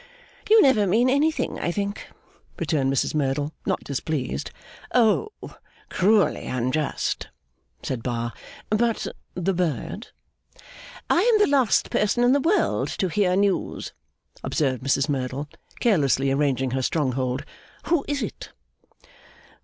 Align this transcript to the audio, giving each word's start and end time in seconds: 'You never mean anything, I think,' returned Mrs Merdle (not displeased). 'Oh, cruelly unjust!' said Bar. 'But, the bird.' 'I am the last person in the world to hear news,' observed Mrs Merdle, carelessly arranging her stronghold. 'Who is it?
'You 0.49 0.63
never 0.63 0.87
mean 0.87 1.11
anything, 1.11 1.59
I 1.59 1.69
think,' 1.71 2.07
returned 2.57 2.91
Mrs 2.91 3.13
Merdle 3.13 3.53
(not 3.67 3.83
displeased). 3.83 4.49
'Oh, 4.95 5.29
cruelly 5.89 6.47
unjust!' 6.47 7.27
said 7.83 8.01
Bar. 8.01 8.33
'But, 8.71 9.05
the 9.35 9.53
bird.' 9.53 10.07
'I 11.11 11.21
am 11.21 11.37
the 11.37 11.55
last 11.55 11.91
person 11.91 12.23
in 12.23 12.31
the 12.31 12.41
world 12.41 12.87
to 12.97 13.09
hear 13.09 13.35
news,' 13.35 13.93
observed 14.43 14.81
Mrs 14.81 15.07
Merdle, 15.07 15.47
carelessly 15.79 16.31
arranging 16.31 16.71
her 16.71 16.81
stronghold. 16.81 17.45
'Who 17.85 18.03
is 18.07 18.23
it? 18.23 18.49